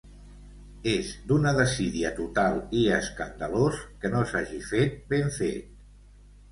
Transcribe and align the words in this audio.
És 0.91 1.11
d’una 1.31 1.51
desídia 1.59 2.11
total, 2.21 2.57
i 2.81 2.81
escandalós 2.99 3.81
que 4.03 4.13
no 4.17 4.27
s’hagi 4.35 4.65
fet 4.75 4.99
ben 5.15 5.33
fet. 5.41 5.75